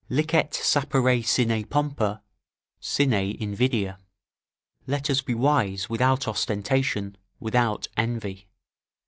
"Licet 0.09 0.51
sapere 0.55 1.23
sine 1.23 1.63
pompa, 1.63 2.23
sine 2.79 3.35
invidia." 3.37 3.99
["Let 4.87 5.11
us 5.11 5.21
be 5.21 5.35
wise 5.35 5.91
without 5.91 6.27
ostentation, 6.27 7.17
without 7.39 7.87
envy." 7.95 8.47